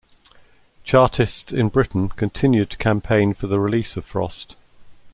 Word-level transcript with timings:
Chartists 0.83 1.51
in 1.53 1.69
Britain 1.69 2.09
continued 2.09 2.71
to 2.71 2.77
campaign 2.79 3.35
for 3.35 3.45
the 3.45 3.59
release 3.59 3.95
of 3.95 4.03
Frost. 4.03 4.55